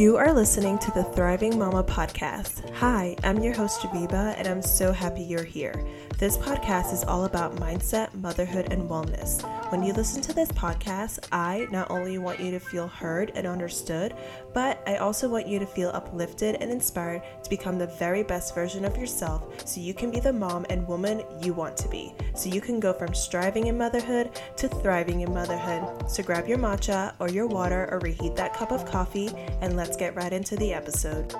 [0.00, 2.74] You are listening to the Thriving Mama podcast.
[2.76, 5.86] Hi, I'm your host, Javeba, and I'm so happy you're here.
[6.16, 9.44] This podcast is all about mindset, motherhood, and wellness.
[9.70, 13.46] When you listen to this podcast, I not only want you to feel heard and
[13.46, 14.16] understood,
[14.52, 18.52] but I also want you to feel uplifted and inspired to become the very best
[18.52, 22.12] version of yourself so you can be the mom and woman you want to be.
[22.34, 26.10] So you can go from striving in motherhood to thriving in motherhood.
[26.10, 29.30] So grab your matcha or your water or reheat that cup of coffee
[29.60, 31.32] and let's get right into the episode.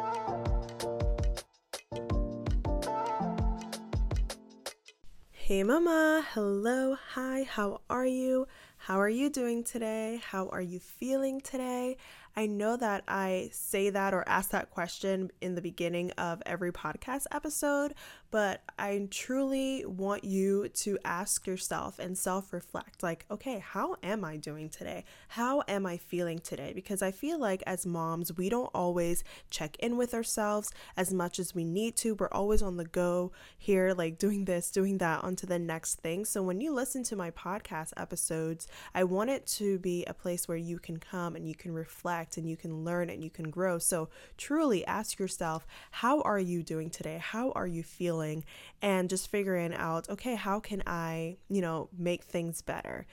[5.51, 6.25] Hey, Mama.
[6.33, 6.97] Hello.
[7.15, 7.43] Hi.
[7.43, 8.47] How are you?
[8.91, 10.21] How are you doing today?
[10.33, 11.97] How are you feeling today?
[12.37, 16.73] I know that I say that or ask that question in the beginning of every
[16.73, 17.95] podcast episode,
[18.31, 24.25] but I truly want you to ask yourself and self reflect like, okay, how am
[24.25, 25.05] I doing today?
[25.29, 26.73] How am I feeling today?
[26.73, 31.41] Because I feel like as moms, we don't always check in with ourselves as much
[31.41, 32.15] as we need to.
[32.15, 36.25] We're always on the go here, like doing this, doing that, onto the next thing.
[36.25, 40.49] So when you listen to my podcast episodes, I want it to be a place
[40.49, 43.51] where you can come and you can reflect and you can learn and you can
[43.51, 43.79] grow.
[43.79, 47.19] So truly ask yourself, how are you doing today?
[47.19, 48.45] How are you feeling?
[48.83, 53.07] and just figuring out, okay, how can I, you know, make things better?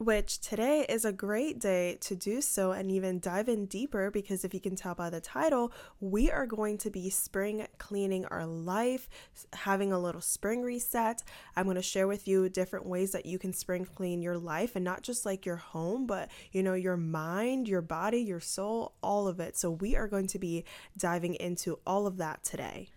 [0.00, 4.44] Which today is a great day to do so and even dive in deeper because
[4.44, 8.46] if you can tell by the title, we are going to be spring cleaning our
[8.46, 9.08] life,
[9.52, 11.24] having a little spring reset.
[11.56, 14.76] I'm going to share with you different ways that you can spring clean your life
[14.76, 18.92] and not just like your home, but you know, your mind, your body, your soul,
[19.02, 19.56] all of it.
[19.56, 20.64] So we are going to be
[20.96, 22.90] diving into all of that today.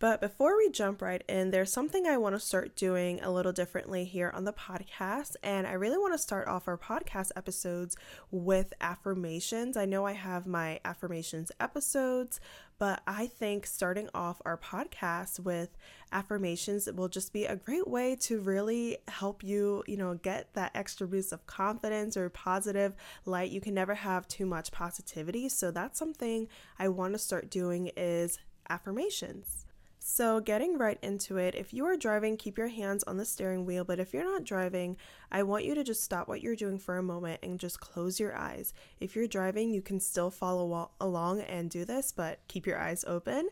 [0.00, 3.50] But before we jump right in, there's something I want to start doing a little
[3.50, 5.34] differently here on the podcast.
[5.42, 7.96] And I really want to start off our podcast episodes
[8.30, 9.76] with affirmations.
[9.76, 12.38] I know I have my affirmations episodes,
[12.78, 15.76] but I think starting off our podcast with
[16.12, 20.70] affirmations will just be a great way to really help you, you know, get that
[20.76, 22.94] extra boost of confidence or positive
[23.24, 23.50] light.
[23.50, 25.48] You can never have too much positivity.
[25.48, 26.46] So that's something
[26.78, 28.38] I want to start doing is
[28.70, 29.64] affirmations.
[30.10, 33.66] So, getting right into it, if you are driving, keep your hands on the steering
[33.66, 33.84] wheel.
[33.84, 34.96] But if you're not driving,
[35.30, 38.18] I want you to just stop what you're doing for a moment and just close
[38.18, 38.72] your eyes.
[39.00, 43.04] If you're driving, you can still follow along and do this, but keep your eyes
[43.06, 43.50] open.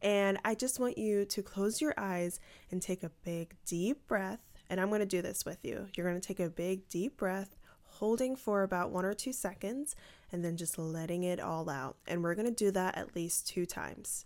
[0.00, 4.40] And I just want you to close your eyes and take a big, deep breath.
[4.70, 5.88] And I'm going to do this with you.
[5.94, 9.94] You're going to take a big, deep breath, holding for about one or two seconds,
[10.32, 11.96] and then just letting it all out.
[12.06, 14.24] And we're going to do that at least two times.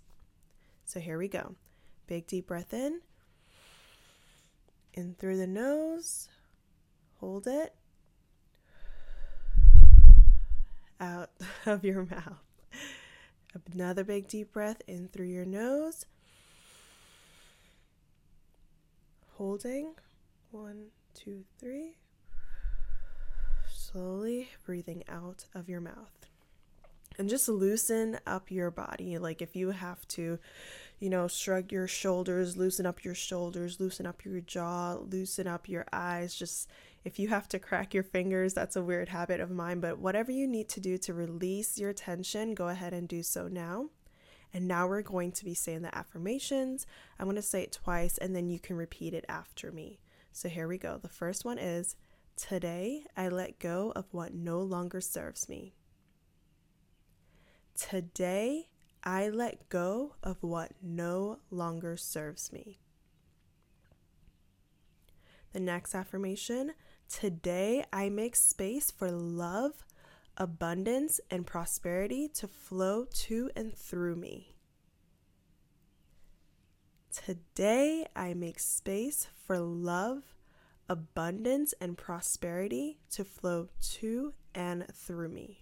[0.84, 1.56] So here we go.
[2.12, 3.00] Big deep breath in.
[4.92, 6.28] In through the nose.
[7.20, 7.74] Hold it.
[11.00, 11.30] Out
[11.64, 12.44] of your mouth.
[13.72, 16.04] Another big deep breath in through your nose.
[19.38, 19.94] Holding.
[20.50, 21.96] One, two, three.
[23.74, 26.26] Slowly breathing out of your mouth.
[27.18, 29.16] And just loosen up your body.
[29.16, 30.38] Like if you have to
[31.02, 35.68] you know, shrug your shoulders, loosen up your shoulders, loosen up your jaw, loosen up
[35.68, 36.32] your eyes.
[36.32, 36.70] Just
[37.04, 40.30] if you have to crack your fingers, that's a weird habit of mine, but whatever
[40.30, 43.90] you need to do to release your tension, go ahead and do so now.
[44.54, 46.86] And now we're going to be saying the affirmations.
[47.18, 49.98] I'm going to say it twice and then you can repeat it after me.
[50.30, 50.98] So here we go.
[50.98, 51.96] The first one is
[52.36, 55.74] Today I let go of what no longer serves me.
[57.76, 58.68] Today
[59.04, 62.78] I let go of what no longer serves me.
[65.52, 66.72] The next affirmation
[67.08, 69.84] today I make space for love,
[70.36, 74.54] abundance, and prosperity to flow to and through me.
[77.10, 80.22] Today I make space for love,
[80.88, 85.61] abundance, and prosperity to flow to and through me.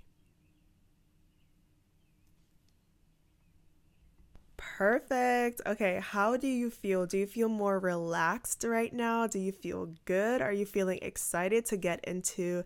[4.80, 5.60] Perfect.
[5.66, 7.04] Okay, how do you feel?
[7.04, 9.26] Do you feel more relaxed right now?
[9.26, 10.40] Do you feel good?
[10.40, 12.64] Are you feeling excited to get into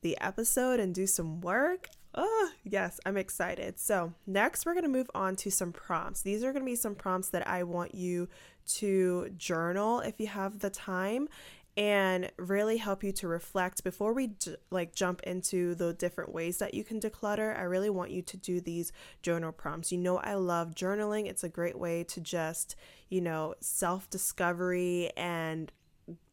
[0.00, 1.88] the episode and do some work?
[2.14, 3.80] Oh, yes, I'm excited.
[3.80, 6.22] So, next, we're going to move on to some prompts.
[6.22, 8.28] These are going to be some prompts that I want you
[8.76, 11.28] to journal if you have the time
[11.76, 13.84] and really help you to reflect.
[13.84, 14.30] Before we
[14.70, 18.36] like jump into the different ways that you can declutter i really want you to
[18.36, 18.92] do these
[19.22, 19.92] journal prompts.
[19.92, 21.26] You know i love journaling.
[21.26, 22.76] It's a great way to just
[23.08, 25.70] you know self discovery and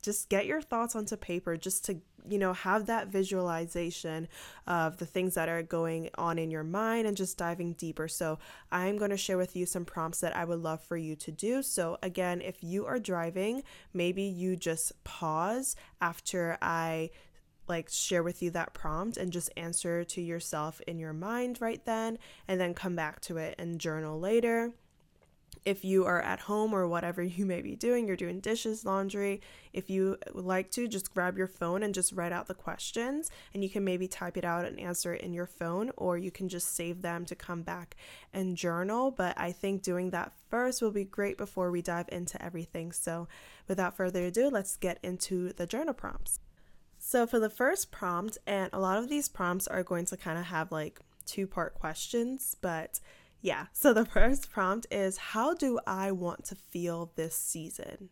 [0.01, 1.99] just get your thoughts onto paper just to
[2.29, 4.27] you know have that visualization
[4.67, 8.07] of the things that are going on in your mind and just diving deeper.
[8.07, 8.39] So
[8.71, 11.31] i'm going to share with you some prompts that i would love for you to
[11.31, 11.61] do.
[11.61, 17.09] So again if you are driving maybe you just pause after i
[17.67, 21.83] like share with you that prompt and just answer to yourself in your mind right
[21.85, 24.71] then and then come back to it and journal later
[25.65, 29.41] if you are at home or whatever you may be doing, you're doing dishes, laundry,
[29.71, 33.29] if you would like to, just grab your phone and just write out the questions.
[33.53, 36.31] And you can maybe type it out and answer it in your phone, or you
[36.31, 37.95] can just save them to come back
[38.33, 39.11] and journal.
[39.11, 42.91] But I think doing that first will be great before we dive into everything.
[42.91, 43.27] So
[43.67, 46.39] without further ado, let's get into the journal prompts.
[47.05, 50.37] So for the first prompt, and a lot of these prompts are going to kind
[50.39, 52.99] of have like two part questions, but
[53.43, 58.09] yeah, so the first prompt is How do I want to feel this season?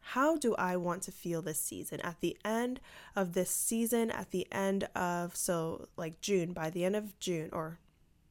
[0.00, 2.00] How do I want to feel this season?
[2.00, 2.80] At the end
[3.14, 7.50] of this season, at the end of, so like June, by the end of June,
[7.52, 7.78] or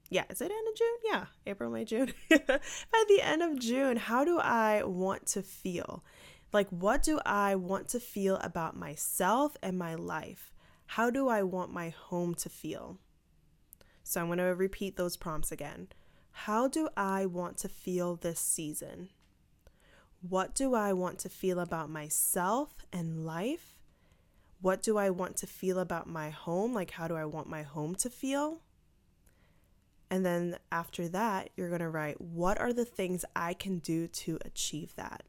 [0.10, 0.98] yeah, is it end of June?
[1.06, 2.12] Yeah, April, May, June.
[2.30, 6.04] by the end of June, how do I want to feel?
[6.52, 10.52] Like, what do I want to feel about myself and my life?
[10.88, 12.98] How do I want my home to feel?
[14.10, 15.90] So I'm going to repeat those prompts again.
[16.32, 19.10] How do I want to feel this season?
[20.28, 23.78] What do I want to feel about myself and life?
[24.62, 26.74] What do I want to feel about my home?
[26.74, 28.62] Like, how do I want my home to feel?
[30.10, 34.08] And then after that, you're going to write, What are the things I can do
[34.08, 35.22] to achieve that?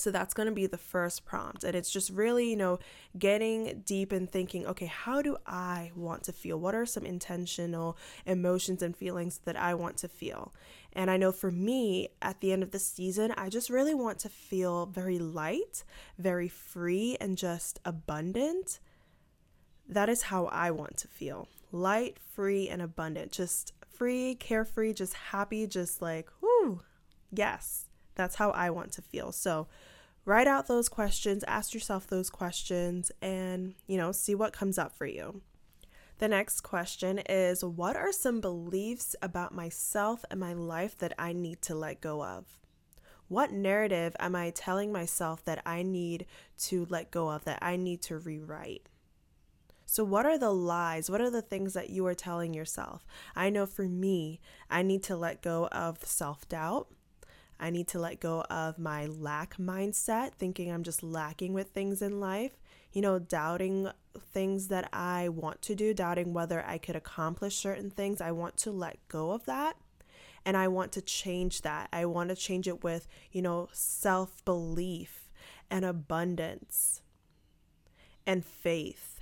[0.00, 1.64] So that's going to be the first prompt.
[1.64, 2.78] And it's just really, you know,
[3.18, 6.58] getting deep and thinking, okay, how do I want to feel?
[6.58, 10.54] What are some intentional emotions and feelings that I want to feel?
[10.92, 14.18] And I know for me, at the end of the season, I just really want
[14.20, 15.84] to feel very light,
[16.18, 18.80] very free, and just abundant.
[19.88, 23.32] That is how I want to feel light, free, and abundant.
[23.32, 26.80] Just free, carefree, just happy, just like, whoo,
[27.30, 27.86] yes.
[28.16, 29.32] That's how I want to feel.
[29.32, 29.68] So
[30.24, 34.96] write out those questions, ask yourself those questions, and, you know, see what comes up
[34.96, 35.42] for you.
[36.18, 41.32] The next question is What are some beliefs about myself and my life that I
[41.32, 42.58] need to let go of?
[43.28, 46.26] What narrative am I telling myself that I need
[46.62, 48.88] to let go of, that I need to rewrite?
[49.86, 51.08] So, what are the lies?
[51.08, 53.06] What are the things that you are telling yourself?
[53.34, 54.40] I know for me,
[54.70, 56.88] I need to let go of self doubt.
[57.60, 62.00] I need to let go of my lack mindset, thinking I'm just lacking with things
[62.00, 62.58] in life,
[62.92, 63.90] you know, doubting
[64.32, 68.20] things that I want to do, doubting whether I could accomplish certain things.
[68.20, 69.76] I want to let go of that.
[70.46, 71.90] And I want to change that.
[71.92, 75.28] I want to change it with, you know, self belief
[75.70, 77.02] and abundance
[78.26, 79.20] and faith.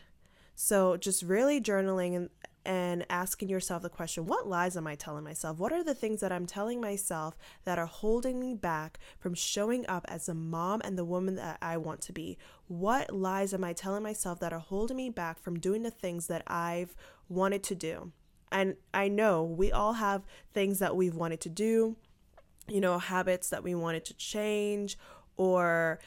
[0.55, 2.31] So just really journaling
[2.69, 5.59] and asking yourself the question what lies am I telling myself?
[5.59, 9.87] What are the things that I'm telling myself that are holding me back from showing
[9.89, 12.37] up as a mom and the woman that I want to be?
[12.67, 16.27] What lies am I telling myself that are holding me back from doing the things
[16.27, 16.95] that I've
[17.31, 18.13] wanted to do?
[18.53, 21.97] And I know we all have things that we've wanted to do,
[22.69, 24.99] you know, habits that we wanted to change
[25.39, 26.01] or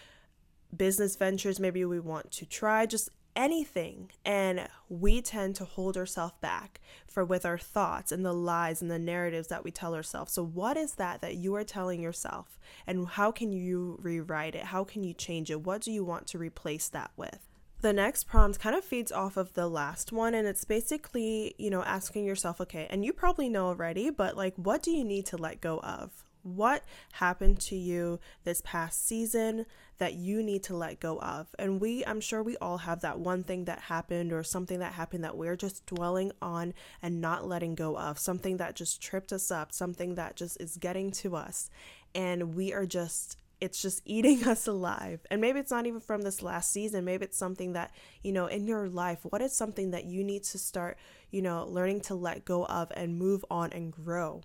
[0.76, 6.34] business ventures maybe we want to try, just anything and we tend to hold ourselves
[6.42, 10.34] back for with our thoughts and the lies and the narratives that we tell ourselves.
[10.34, 14.66] So what is that that you are telling yourself and how can you rewrite it?
[14.66, 15.62] How can you change it?
[15.62, 17.48] What do you want to replace that with?
[17.82, 21.72] The next prompt kind of feeds off of the last one and it's basically you
[21.72, 25.26] know asking yourself okay and you probably know already but like what do you need
[25.28, 26.84] to let go of what
[27.14, 29.66] happened to you this past season
[29.98, 31.48] that you need to let go of?
[31.60, 34.94] And we, I'm sure we all have that one thing that happened or something that
[34.94, 39.32] happened that we're just dwelling on and not letting go of, something that just tripped
[39.32, 41.70] us up, something that just is getting to us.
[42.14, 45.22] And we are just it's just eating us alive.
[45.30, 47.06] And maybe it's not even from this last season.
[47.06, 47.92] Maybe it's something that,
[48.24, 50.98] you know, in your life, what is something that you need to start,
[51.30, 54.42] you know, learning to let go of and move on and grow?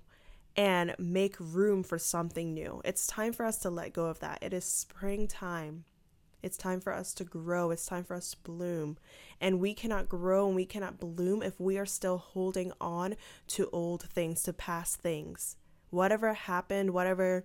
[0.56, 2.80] And make room for something new.
[2.84, 4.38] It's time for us to let go of that.
[4.40, 5.84] It is springtime.
[6.42, 7.70] It's time for us to grow.
[7.70, 8.96] It's time for us to bloom.
[9.40, 13.16] And we cannot grow and we cannot bloom if we are still holding on
[13.48, 15.56] to old things, to past things.
[15.90, 17.44] Whatever happened, whatever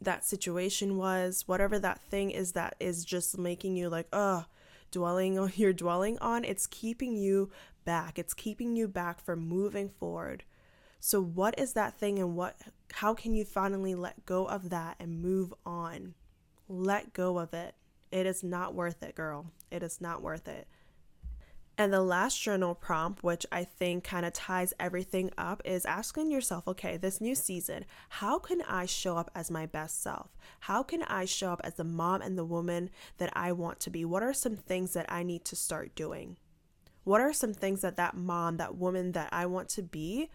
[0.00, 4.46] that situation was, whatever that thing is that is just making you like, oh,
[4.90, 7.50] dwelling on you're dwelling on, it's keeping you
[7.84, 8.18] back.
[8.18, 10.44] It's keeping you back from moving forward
[11.06, 12.56] so what is that thing and what
[12.92, 16.14] how can you finally let go of that and move on?
[16.68, 17.74] let go of it.
[18.10, 19.46] It is not worth it, girl.
[19.70, 20.66] It is not worth it.
[21.78, 26.30] And the last journal prompt, which I think kind of ties everything up, is asking
[26.30, 30.30] yourself okay, this new season, how can I show up as my best self?
[30.60, 33.90] How can I show up as the mom and the woman that I want to
[33.90, 34.04] be?
[34.04, 36.38] What are some things that I need to start doing?
[37.04, 40.30] What are some things that that mom, that woman that I want to be,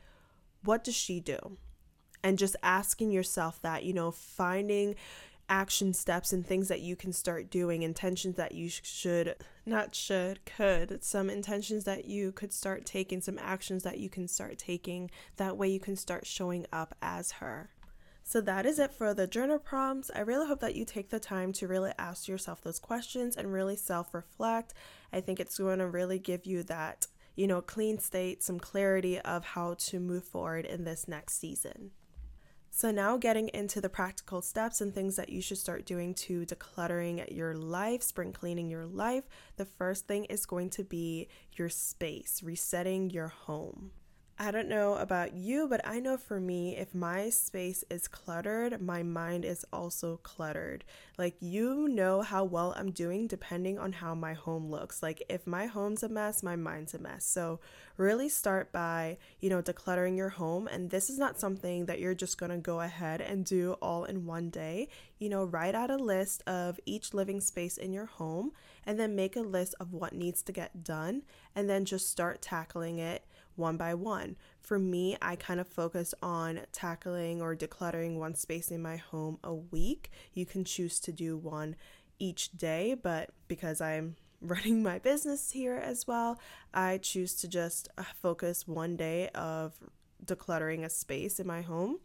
[0.64, 1.58] what does she do?
[2.24, 4.96] And just asking yourself that, you know, finding
[5.50, 10.40] action steps and things that you can start doing, intentions that you should, not should,
[10.46, 15.12] could, some intentions that you could start taking, some actions that you can start taking.
[15.36, 17.70] That way you can start showing up as her.
[18.24, 20.10] So that is it for the journal prompts.
[20.16, 23.52] I really hope that you take the time to really ask yourself those questions and
[23.52, 24.74] really self reflect.
[25.12, 29.20] I think it's going to really give you that, you know, clean state, some clarity
[29.20, 31.92] of how to move forward in this next season.
[32.74, 36.46] So, now getting into the practical steps and things that you should start doing to
[36.46, 39.26] decluttering your life, spring cleaning your life,
[39.58, 43.92] the first thing is going to be your space, resetting your home.
[44.42, 48.82] I don't know about you, but I know for me, if my space is cluttered,
[48.82, 50.84] my mind is also cluttered.
[51.16, 55.04] Like, you know how well I'm doing depending on how my home looks.
[55.04, 57.24] Like, if my home's a mess, my mind's a mess.
[57.24, 57.60] So,
[57.98, 60.68] really start by, you know, decluttering your home.
[60.68, 64.26] And this is not something that you're just gonna go ahead and do all in
[64.26, 64.88] one day.
[65.20, 68.54] You know, write out a list of each living space in your home
[68.88, 71.22] and then make a list of what needs to get done
[71.56, 73.24] and then just start tackling it
[73.56, 74.36] one by one.
[74.60, 79.40] For me, I kind of focus on tackling or decluttering one space in my home
[79.44, 80.12] a week.
[80.34, 81.76] You can choose to do one
[82.20, 86.40] each day, but because I'm running my business here as well,
[86.74, 89.74] I choose to just uh, focus one day of
[90.24, 92.00] decluttering a space in my home.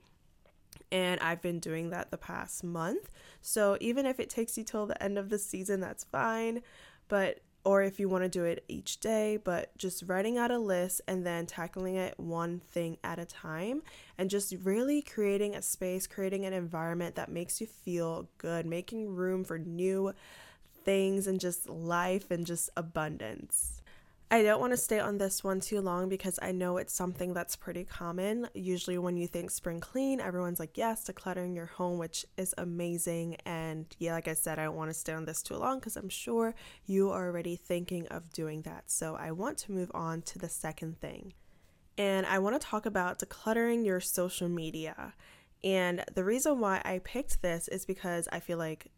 [0.92, 3.10] And I've been doing that the past month.
[3.40, 6.62] So even if it takes you till the end of the season, that's fine.
[7.08, 10.58] But or if you want to do it each day, but just writing out a
[10.58, 13.82] list and then tackling it one thing at a time
[14.16, 19.16] and just really creating a space, creating an environment that makes you feel good, making
[19.16, 20.14] room for new
[20.84, 23.75] things and just life and just abundance.
[24.28, 27.32] I don't want to stay on this one too long because I know it's something
[27.32, 28.48] that's pretty common.
[28.54, 33.36] Usually, when you think spring clean, everyone's like, yes, decluttering your home, which is amazing.
[33.46, 35.96] And yeah, like I said, I don't want to stay on this too long because
[35.96, 36.56] I'm sure
[36.86, 38.90] you are already thinking of doing that.
[38.90, 41.32] So, I want to move on to the second thing.
[41.96, 45.14] And I want to talk about decluttering your social media.
[45.62, 48.90] And the reason why I picked this is because I feel like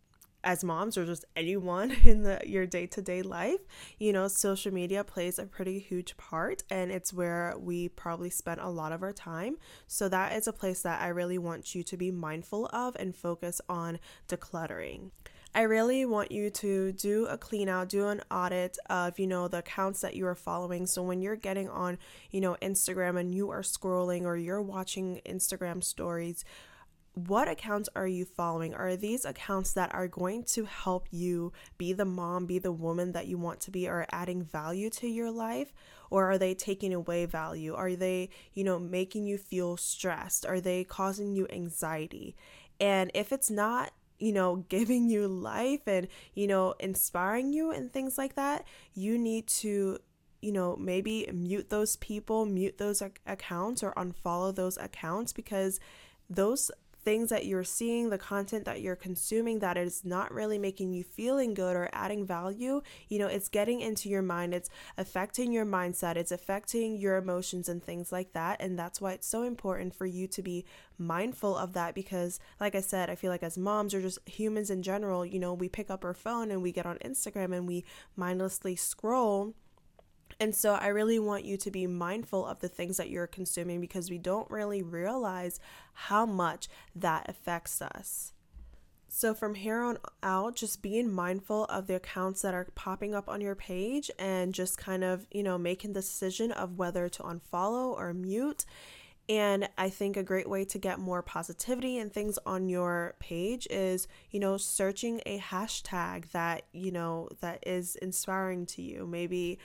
[0.45, 3.61] as moms or just anyone in the your day-to-day life
[3.99, 8.61] you know social media plays a pretty huge part and it's where we probably spend
[8.61, 11.83] a lot of our time so that is a place that i really want you
[11.83, 15.11] to be mindful of and focus on decluttering
[15.55, 19.49] I really want you to do a clean out, do an audit of, you know,
[19.49, 20.87] the accounts that you are following.
[20.87, 21.99] So when you're getting on,
[22.31, 26.45] you know, Instagram and you are scrolling or you're watching Instagram stories,
[27.27, 28.75] what accounts are you following?
[28.75, 33.13] Are these accounts that are going to help you be the mom, be the woman
[33.13, 35.73] that you want to be, or adding value to your life?
[36.11, 37.75] Or are they taking away value?
[37.75, 40.47] Are they, you know, making you feel stressed?
[40.47, 42.37] Are they causing you anxiety?
[42.79, 47.93] And if it's not, you know, giving you life and, you know, inspiring you and
[47.93, 49.99] things like that, you need to
[50.41, 55.81] you know, maybe mute those people, mute those accounts, or unfollow those accounts because
[56.31, 56.71] those
[57.05, 61.05] things that you're seeing, the content that you're consuming that is not really making you
[61.05, 65.65] feeling good or adding value, you know, it's getting into your mind, it's affecting your
[65.65, 68.61] mindset, it's affecting your emotions and things like that.
[68.61, 70.65] And that's why it's so important for you to be
[70.99, 74.71] mindful of that because, like I said, I feel like as moms or just humans
[74.71, 77.67] in general, you know, we pick up our phone and we get on Instagram and
[77.67, 77.85] we
[78.17, 79.55] mindlessly scroll
[80.41, 83.81] and so I really want you to be mindful of the things that you're consuming
[83.81, 85.59] because we don't really realize
[85.93, 88.33] how much that affects us.
[89.11, 93.29] So, from here on out, just being mindful of the accounts that are popping up
[93.29, 97.23] on your page and just kind of, you know, making the decision of whether to
[97.23, 98.67] unfollow or mute.
[99.29, 103.67] And I think a great way to get more positivity and things on your page
[103.71, 109.07] is, you know, searching a hashtag that, you know, that is inspiring to you.
[109.07, 109.59] Maybe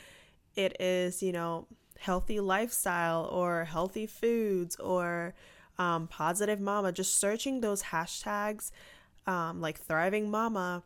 [0.56, 1.68] it is, you know,
[1.98, 5.34] healthy lifestyle or healthy foods or
[5.78, 8.72] um, positive mama, just searching those hashtags
[9.26, 10.84] um, like thriving mama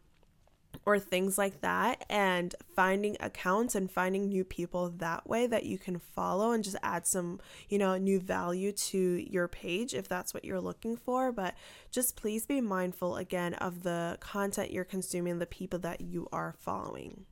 [0.85, 5.77] or things like that and finding accounts and finding new people that way that you
[5.77, 10.33] can follow and just add some, you know, new value to your page if that's
[10.33, 11.55] what you're looking for, but
[11.91, 16.53] just please be mindful again of the content you're consuming, the people that you are
[16.59, 17.25] following.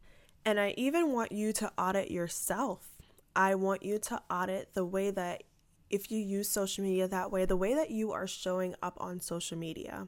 [0.45, 2.87] And I even want you to audit yourself.
[3.35, 5.43] I want you to audit the way that
[5.89, 9.19] if you use social media that way, the way that you are showing up on
[9.19, 10.07] social media.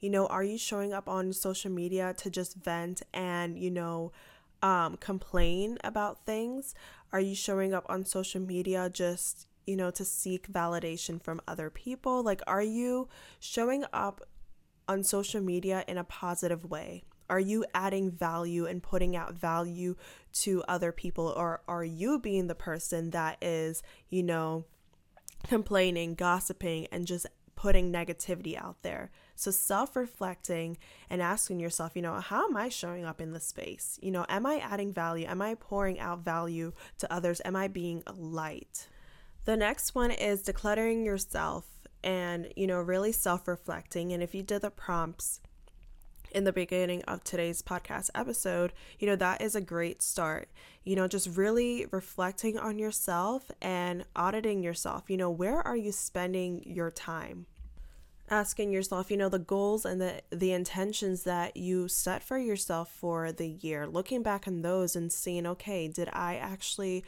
[0.00, 4.12] You know, are you showing up on social media to just vent and, you know,
[4.62, 6.74] um, complain about things?
[7.12, 11.70] Are you showing up on social media just, you know, to seek validation from other
[11.70, 12.22] people?
[12.22, 14.22] Like, are you showing up
[14.88, 17.04] on social media in a positive way?
[17.28, 19.96] Are you adding value and putting out value
[20.34, 21.32] to other people?
[21.36, 24.64] Or are you being the person that is, you know,
[25.46, 29.10] complaining, gossiping, and just putting negativity out there?
[29.36, 30.76] So, self reflecting
[31.10, 33.98] and asking yourself, you know, how am I showing up in this space?
[34.02, 35.26] You know, am I adding value?
[35.26, 37.40] Am I pouring out value to others?
[37.44, 38.88] Am I being a light?
[39.44, 41.66] The next one is decluttering yourself
[42.02, 44.12] and, you know, really self reflecting.
[44.12, 45.40] And if you did the prompts,
[46.34, 50.48] in the beginning of today's podcast episode, you know, that is a great start.
[50.82, 55.04] You know, just really reflecting on yourself and auditing yourself.
[55.08, 57.46] You know, where are you spending your time?
[58.30, 62.90] asking yourself you know the goals and the the intentions that you set for yourself
[62.90, 67.04] for the year looking back on those and seeing okay did i actually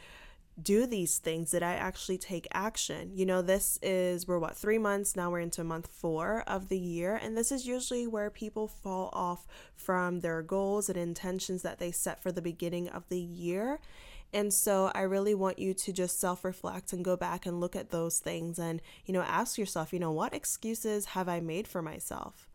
[0.61, 4.77] do these things did i actually take action you know this is we're what 3
[4.77, 8.67] months now we're into month 4 of the year and this is usually where people
[8.67, 9.45] fall off
[9.75, 13.79] from their goals and intentions that they set for the beginning of the year
[14.33, 17.75] and so I really want you to just self reflect and go back and look
[17.75, 21.67] at those things and, you know, ask yourself, you know, what excuses have I made
[21.67, 22.49] for myself?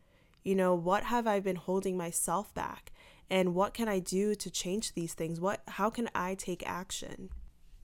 [0.45, 2.93] You know, what have I been holding myself back?
[3.31, 5.41] And what can I do to change these things?
[5.41, 7.31] What how can I take action?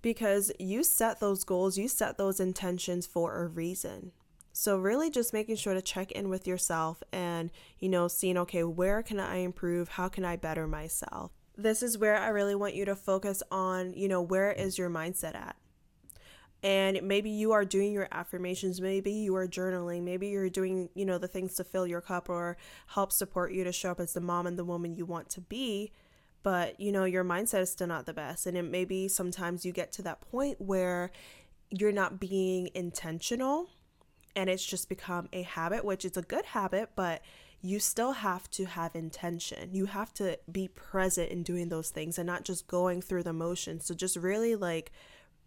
[0.00, 4.12] Because you set those goals, you set those intentions for a reason.
[4.52, 8.64] So really just making sure to check in with yourself and, you know, seeing okay,
[8.64, 9.90] where can I improve?
[9.90, 11.32] How can I better myself?
[11.58, 14.88] this is where I really want you to focus on, you know, where is your
[14.88, 15.56] mindset at?
[16.62, 21.04] And maybe you are doing your affirmations, maybe you are journaling, maybe you're doing, you
[21.04, 24.12] know, the things to fill your cup or help support you to show up as
[24.12, 25.92] the mom and the woman you want to be.
[26.42, 28.46] But, you know, your mindset is still not the best.
[28.46, 31.10] And it maybe sometimes you get to that point where
[31.70, 33.68] you're not being intentional
[34.36, 37.22] and it's just become a habit, which is a good habit, but
[37.60, 39.70] you still have to have intention.
[39.72, 43.32] You have to be present in doing those things and not just going through the
[43.32, 43.86] motions.
[43.86, 44.92] So just really like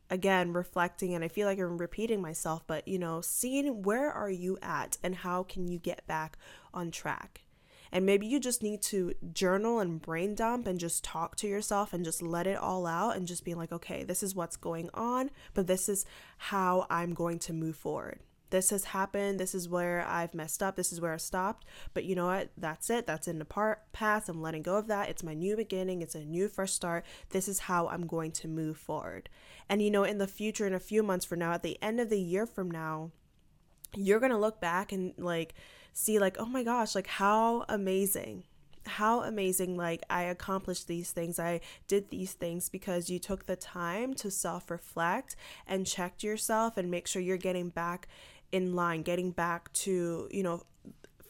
[0.10, 4.30] again reflecting and I feel like I'm repeating myself, but you know, seeing where are
[4.30, 6.38] you at and how can you get back
[6.73, 7.43] on track.
[7.91, 11.93] And maybe you just need to journal and brain dump and just talk to yourself
[11.93, 14.89] and just let it all out and just be like, okay, this is what's going
[14.93, 16.06] on, but this is
[16.38, 18.19] how I'm going to move forward
[18.51, 19.39] this has happened.
[19.39, 20.75] This is where I've messed up.
[20.75, 21.65] This is where I stopped.
[21.93, 22.49] But you know what?
[22.56, 23.08] That's it.
[23.08, 24.30] That's in the part past.
[24.30, 25.10] I'm letting go of that.
[25.10, 26.01] It's my new beginning.
[26.01, 27.06] It's a new fresh start.
[27.30, 29.30] This is how I'm going to move forward.
[29.67, 31.99] And you know, in the future, in a few months from now, at the end
[31.99, 33.12] of the year from now,
[33.95, 35.54] you're going to look back and like
[35.93, 38.43] see like, "Oh my gosh, like how amazing
[38.88, 43.56] how amazing like i accomplished these things i did these things because you took the
[43.56, 45.36] time to self-reflect
[45.67, 48.08] and checked yourself and make sure you're getting back
[48.51, 50.63] in line, getting back to, you know,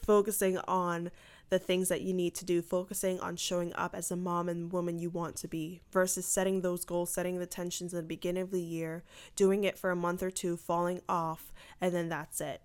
[0.02, 1.10] focusing on
[1.50, 4.72] the things that you need to do, focusing on showing up as a mom and
[4.72, 8.42] woman you want to be versus setting those goals, setting the tensions at the beginning
[8.42, 9.04] of the year,
[9.36, 12.62] doing it for a month or two, falling off, and then that's it.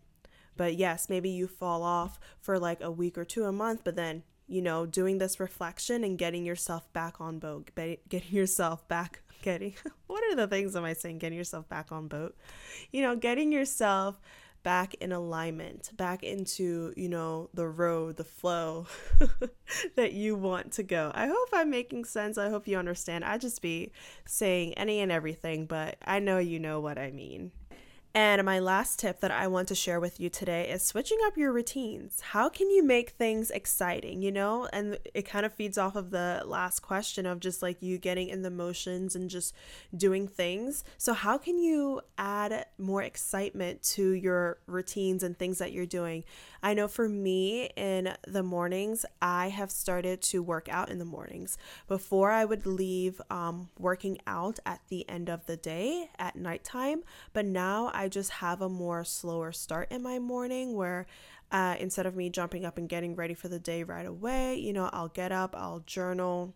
[0.58, 3.96] But yes, maybe you fall off for like a week or two, a month, but
[3.96, 9.22] then, you know, doing this reflection and getting yourself back on boat, getting yourself back,
[9.42, 9.76] getting,
[10.08, 11.20] what are the things am I saying?
[11.20, 12.36] Getting yourself back on boat,
[12.92, 14.20] you know, getting yourself
[14.64, 18.86] back in alignment, back into, you know, the road, the flow
[19.96, 21.10] that you want to go.
[21.16, 22.38] I hope I'm making sense.
[22.38, 23.24] I hope you understand.
[23.24, 23.94] I just be
[24.26, 27.52] saying any and everything, but I know you know what I mean.
[28.14, 31.38] And my last tip that I want to share with you today is switching up
[31.38, 32.20] your routines.
[32.22, 34.68] How can you make things exciting, you know?
[34.74, 38.30] And it kind of feeds off of the last question of just like you getting
[38.30, 39.54] in the motions and just
[39.96, 40.84] doing things.
[40.98, 46.24] So, how can you add more excitement to your routines and things that you're doing?
[46.62, 51.06] I know for me in the mornings, I have started to work out in the
[51.06, 51.58] mornings.
[51.88, 57.04] Before, I would leave um, working out at the end of the day at nighttime,
[57.34, 61.06] but now I just have a more slower start in my morning where
[61.52, 64.74] uh, instead of me jumping up and getting ready for the day right away, you
[64.74, 66.54] know, I'll get up, I'll journal.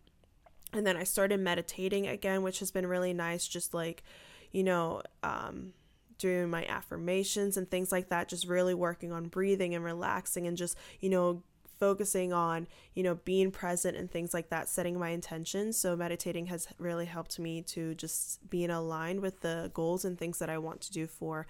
[0.73, 4.03] And then I started meditating again, which has been really nice, just like,
[4.51, 5.73] you know, um,
[6.21, 10.55] doing my affirmations and things like that, just really working on breathing and relaxing and
[10.55, 11.43] just, you know,
[11.79, 15.77] focusing on, you know, being present and things like that, setting my intentions.
[15.77, 20.37] So meditating has really helped me to just being aligned with the goals and things
[20.39, 21.47] that I want to do for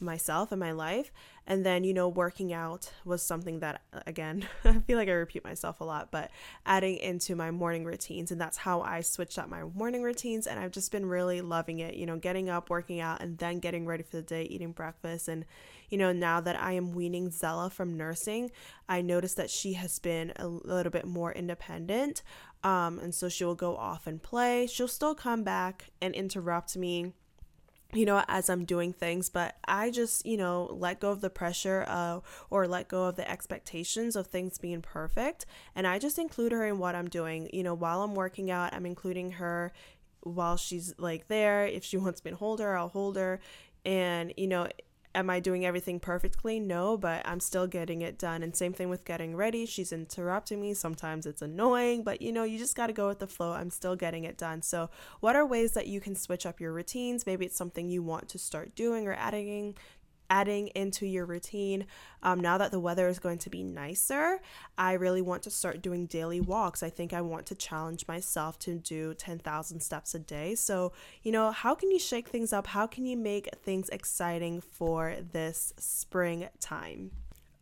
[0.00, 1.12] myself and my life.
[1.46, 5.44] And then, you know, working out was something that, again, I feel like I repeat
[5.44, 6.30] myself a lot, but
[6.64, 8.30] adding into my morning routines.
[8.30, 10.46] And that's how I switched up my morning routines.
[10.46, 13.58] And I've just been really loving it, you know, getting up, working out, and then
[13.58, 15.28] getting ready for the day, eating breakfast.
[15.28, 15.44] And,
[15.88, 18.50] you know, now that I am weaning Zella from nursing,
[18.88, 22.22] I noticed that she has been a little bit more independent.
[22.62, 24.66] Um, and so she will go off and play.
[24.66, 27.14] She'll still come back and interrupt me
[27.92, 31.30] you know, as I'm doing things, but I just, you know, let go of the
[31.30, 35.46] pressure uh, or let go of the expectations of things being perfect.
[35.74, 37.50] And I just include her in what I'm doing.
[37.52, 39.72] You know, while I'm working out, I'm including her
[40.20, 41.66] while she's like there.
[41.66, 43.40] If she wants me to hold her, I'll hold her.
[43.84, 44.68] And, you know,
[45.14, 46.60] am I doing everything perfectly?
[46.60, 48.42] No, but I'm still getting it done.
[48.42, 49.66] And same thing with getting ready.
[49.66, 50.74] She's interrupting me.
[50.74, 53.52] Sometimes it's annoying, but you know, you just got to go with the flow.
[53.52, 54.62] I'm still getting it done.
[54.62, 57.26] So, what are ways that you can switch up your routines?
[57.26, 59.76] Maybe it's something you want to start doing or adding
[60.30, 61.86] adding into your routine.
[62.22, 64.40] Um, now that the weather is going to be nicer,
[64.78, 66.82] I really want to start doing daily walks.
[66.82, 70.54] I think I want to challenge myself to do 10,000 steps a day.
[70.54, 72.68] So, you know, how can you shake things up?
[72.68, 77.10] How can you make things exciting for this springtime?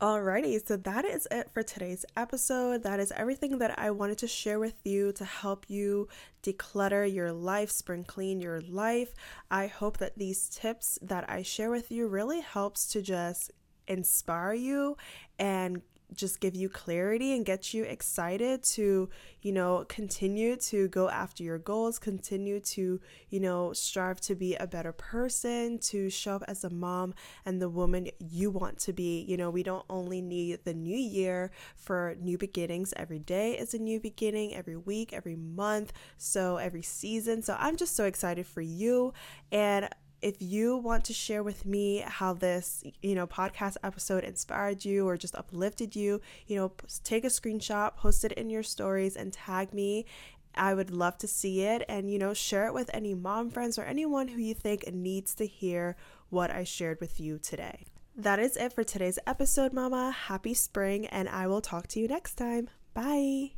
[0.00, 2.84] Alrighty, so that is it for today's episode.
[2.84, 6.06] That is everything that I wanted to share with you to help you
[6.40, 9.12] declutter your life, spring clean your life.
[9.50, 13.50] I hope that these tips that I share with you really helps to just
[13.88, 14.96] inspire you
[15.36, 15.82] and
[16.14, 19.08] just give you clarity and get you excited to,
[19.42, 24.54] you know, continue to go after your goals, continue to, you know, strive to be
[24.56, 28.92] a better person, to show up as a mom and the woman you want to
[28.92, 29.24] be.
[29.28, 32.94] You know, we don't only need the new year for new beginnings.
[32.96, 37.42] Every day is a new beginning, every week, every month, so every season.
[37.42, 39.12] So I'm just so excited for you
[39.52, 39.88] and
[40.20, 45.06] if you want to share with me how this, you know, podcast episode inspired you
[45.06, 46.72] or just uplifted you, you know,
[47.04, 50.06] take a screenshot, post it in your stories and tag me.
[50.54, 53.78] I would love to see it and, you know, share it with any mom friends
[53.78, 55.96] or anyone who you think needs to hear
[56.30, 57.84] what I shared with you today.
[58.16, 60.10] That is it for today's episode, Mama.
[60.10, 62.68] Happy spring, and I will talk to you next time.
[62.92, 63.52] Bye.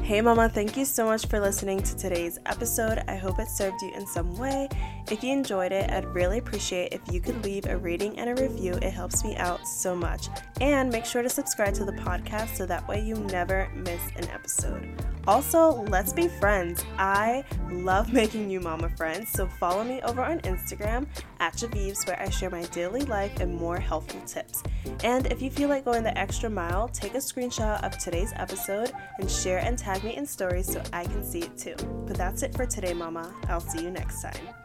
[0.00, 3.02] Hey, Mama, thank you so much for listening to today's episode.
[3.06, 4.68] I hope it served you in some way.
[5.10, 8.42] If you enjoyed it, I'd really appreciate if you could leave a rating and a
[8.42, 8.74] review.
[8.74, 10.28] It helps me out so much.
[10.60, 14.28] And make sure to subscribe to the podcast so that way you never miss an
[14.28, 14.86] episode.
[15.26, 16.84] Also, let's be friends.
[16.98, 21.06] I love making new mama friends, so follow me over on Instagram
[21.40, 24.62] at Javeebs, where I share my daily life and more helpful tips.
[25.04, 28.92] And if you feel like going the extra mile, take a screenshot of today's episode
[29.18, 31.76] and share and tag me in stories so I can see it too.
[32.06, 33.34] But that's it for today, Mama.
[33.48, 34.57] I'll see you next time.